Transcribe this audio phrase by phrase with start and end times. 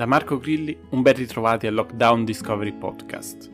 [0.00, 3.52] Da Marco Grilli, un ben ritrovati al Lockdown Discovery Podcast.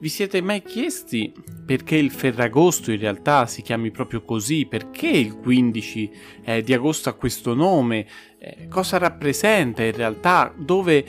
[0.00, 1.32] Vi siete mai chiesti
[1.64, 4.66] perché il Ferragosto in realtà si chiami proprio così?
[4.66, 6.10] Perché il 15
[6.42, 8.04] eh, di agosto ha questo nome?
[8.36, 10.52] Eh, cosa rappresenta in realtà?
[10.58, 11.06] Dove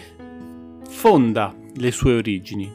[0.89, 2.71] fonda le sue origini?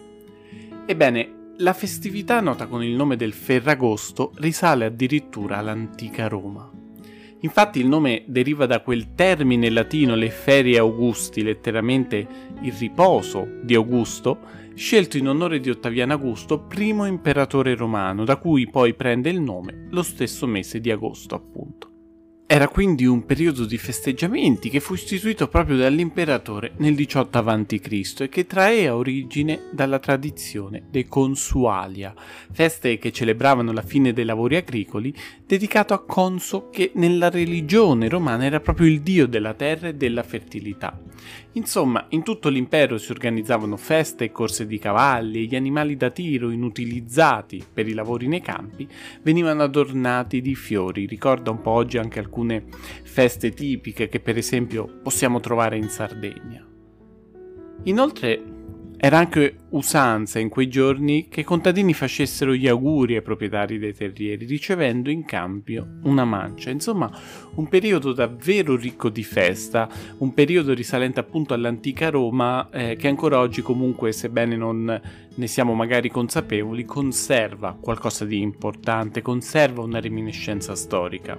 [0.86, 6.79] Ebbene, la festività nota con il nome del Ferragosto risale addirittura all'antica Roma.
[7.40, 12.26] Infatti il nome deriva da quel termine latino le ferie Augusti, letteralmente
[12.62, 14.38] il riposo di Augusto,
[14.74, 19.86] scelto in onore di Ottaviano Augusto, primo imperatore romano, da cui poi prende il nome
[19.90, 21.89] lo stesso mese di agosto, appunto.
[22.52, 28.14] Era quindi un periodo di festeggiamenti che fu istituito proprio dall'imperatore nel 18 a.C.
[28.22, 32.12] e che traea origine dalla tradizione dei consualia,
[32.50, 35.14] feste che celebravano la fine dei lavori agricoli,
[35.46, 40.24] dedicato a Conso che nella religione romana era proprio il dio della terra e della
[40.24, 41.00] fertilità.
[41.52, 46.10] Insomma, in tutto l'impero si organizzavano feste e corse di cavalli e gli animali da
[46.10, 48.88] tiro inutilizzati per i lavori nei campi
[49.22, 51.06] venivano adornati di fiori.
[51.06, 52.64] Ricorda un po' oggi anche alcune
[53.02, 56.66] feste tipiche che per esempio possiamo trovare in Sardegna.
[57.84, 58.58] Inoltre
[59.02, 63.94] era anche usanza in quei giorni che i contadini facessero gli auguri ai proprietari dei
[63.94, 66.68] terrieri, ricevendo in cambio una mancia.
[66.68, 67.10] Insomma,
[67.54, 73.38] un periodo davvero ricco di festa, un periodo risalente appunto all'antica Roma, eh, che ancora
[73.38, 75.00] oggi comunque, sebbene non
[75.34, 81.38] ne siamo magari consapevoli, conserva qualcosa di importante, conserva una reminiscenza storica.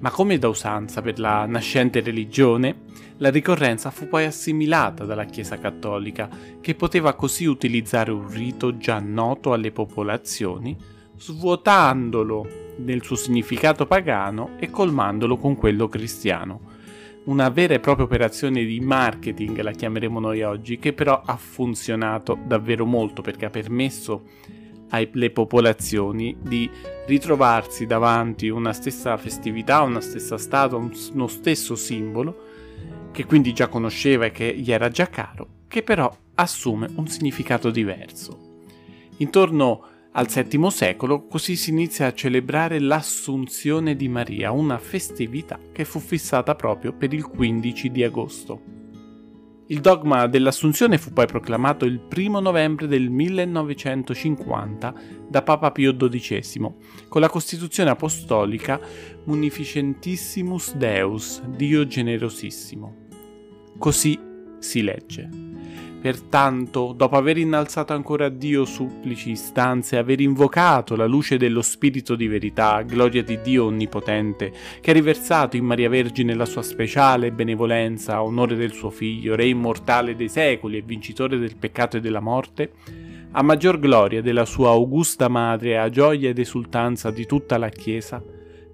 [0.00, 2.82] Ma come da usanza per la nascente religione,
[3.18, 6.28] la ricorrenza fu poi assimilata dalla Chiesa cattolica,
[6.60, 10.76] che poteva così utilizzare un rito già noto alle popolazioni,
[11.16, 16.72] svuotandolo nel suo significato pagano e colmandolo con quello cristiano.
[17.24, 22.36] Una vera e propria operazione di marketing, la chiameremo noi oggi, che però ha funzionato
[22.46, 24.24] davvero molto perché ha permesso
[24.94, 26.70] alle popolazioni di
[27.06, 32.52] ritrovarsi davanti una stessa festività, una stessa statua, uno stesso simbolo,
[33.12, 37.70] che quindi già conosceva e che gli era già caro, che però assume un significato
[37.70, 38.62] diverso.
[39.18, 45.84] Intorno al VII secolo così si inizia a celebrare l'Assunzione di Maria, una festività che
[45.84, 48.73] fu fissata proprio per il 15 di agosto.
[49.68, 54.94] Il dogma dell'Assunzione fu poi proclamato il 1 novembre del 1950
[55.26, 56.74] da Papa Pio XII,
[57.08, 58.78] con la Costituzione Apostolica
[59.24, 63.06] Munificentissimus Deus, Dio generosissimo.
[63.78, 64.20] Così
[64.58, 65.43] si legge.
[66.04, 72.14] Pertanto, dopo aver innalzato ancora a Dio supplici, istanze, aver invocato la luce dello Spirito
[72.14, 77.32] di verità, gloria di Dio Onnipotente, che ha riversato in Maria Vergine la sua speciale
[77.32, 82.00] benevolenza a onore del suo Figlio, Re immortale dei secoli e vincitore del peccato e
[82.02, 82.72] della morte,
[83.30, 88.22] a maggior gloria della sua augusta Madre a gioia ed esultanza di tutta la Chiesa,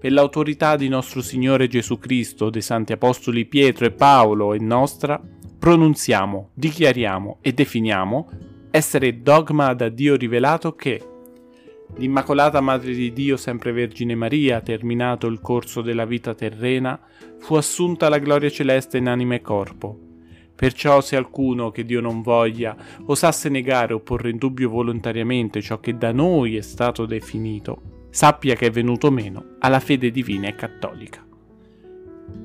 [0.01, 5.39] per l'autorità di nostro Signore Gesù Cristo, dei Santi Apostoli Pietro e Paolo e nostra,
[5.61, 8.31] pronunziamo, dichiariamo e definiamo
[8.71, 11.07] essere dogma da Dio rivelato che
[11.97, 16.99] l'Immacolata Madre di Dio, sempre Vergine Maria, terminato il corso della vita terrena,
[17.39, 19.99] fu assunta alla gloria celeste in anima e corpo.
[20.55, 25.79] Perciò se alcuno che Dio non voglia osasse negare o porre in dubbio volontariamente ciò
[25.79, 30.55] che da noi è stato definito, sappia che è venuto meno alla fede divina e
[30.55, 31.23] cattolica.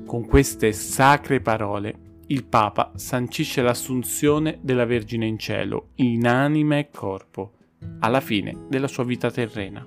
[0.04, 6.90] Con queste sacre parole il Papa sancisce l'assunzione della Vergine in cielo, in anima e
[6.90, 7.52] corpo,
[8.00, 9.86] alla fine della sua vita terrena.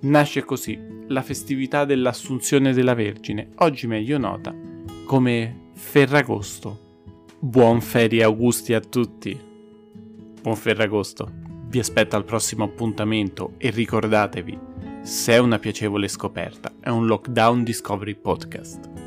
[0.00, 0.78] Nasce così
[1.08, 4.54] la festività dell'Assunzione della Vergine, oggi meglio nota
[5.06, 6.84] come Ferragosto.
[7.38, 9.38] Buon ferie Augusti a tutti!
[10.42, 11.44] Buon Ferragosto!
[11.68, 14.58] Vi aspetto al prossimo appuntamento e ricordatevi,
[15.02, 19.05] se è una piacevole scoperta, è un Lockdown Discovery Podcast.